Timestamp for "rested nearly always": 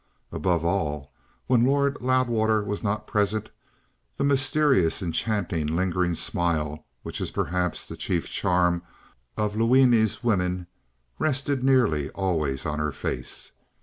11.19-12.65